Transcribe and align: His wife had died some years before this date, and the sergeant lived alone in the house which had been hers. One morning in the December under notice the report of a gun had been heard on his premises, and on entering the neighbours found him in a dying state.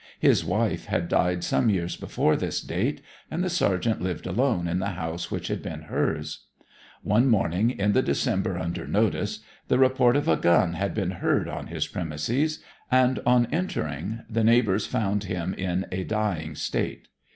His 0.19 0.43
wife 0.43 0.85
had 0.85 1.07
died 1.09 1.43
some 1.43 1.69
years 1.69 1.95
before 1.95 2.35
this 2.35 2.59
date, 2.59 3.01
and 3.29 3.43
the 3.43 3.51
sergeant 3.51 4.01
lived 4.01 4.25
alone 4.25 4.67
in 4.67 4.79
the 4.79 4.93
house 4.97 5.29
which 5.29 5.47
had 5.47 5.61
been 5.61 5.83
hers. 5.83 6.47
One 7.03 7.29
morning 7.29 7.69
in 7.69 7.91
the 7.91 8.01
December 8.01 8.57
under 8.57 8.87
notice 8.87 9.41
the 9.67 9.77
report 9.77 10.15
of 10.15 10.27
a 10.27 10.37
gun 10.37 10.73
had 10.73 10.95
been 10.95 11.11
heard 11.11 11.47
on 11.47 11.67
his 11.67 11.85
premises, 11.85 12.63
and 12.89 13.19
on 13.27 13.45
entering 13.51 14.23
the 14.27 14.43
neighbours 14.43 14.87
found 14.87 15.25
him 15.25 15.53
in 15.53 15.85
a 15.91 16.03
dying 16.03 16.55
state. 16.55 17.07